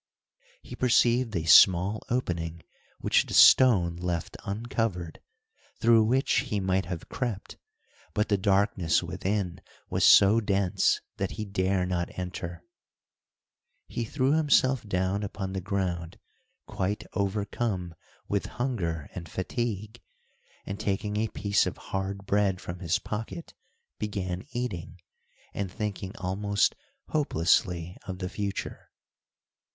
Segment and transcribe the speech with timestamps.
[0.63, 2.63] He perceived a small opening
[3.01, 5.21] which the stone left uncovered,
[5.79, 7.57] through which he might have crept,
[8.15, 9.61] but the darkness within
[9.91, 12.63] was so dense that he dare not enter.
[13.85, 16.17] He threw himself down upon the ground
[16.65, 17.93] quite overcome
[18.27, 20.01] with hunger and fatigue,
[20.65, 23.53] and taking a piece of hard bread from his pocket,
[23.99, 24.99] began eating,
[25.53, 26.73] and thinking almost
[27.09, 28.89] hopelessly of the future.